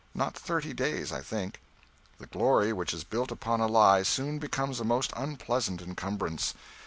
Not 0.15 0.35
thirty 0.35 0.73
days, 0.73 1.11
I 1.11 1.21
think. 1.21 1.61
The 2.17 2.25
glory 2.25 2.73
which 2.73 2.91
is 2.91 3.03
built 3.03 3.29
upon 3.31 3.59
a 3.61 3.67
lie 3.67 4.01
soon 4.01 4.39
becomes 4.39 4.79
a 4.79 4.83
most 4.83 5.13
unpleasant 5.15 5.79
incumbrance. 5.79 6.55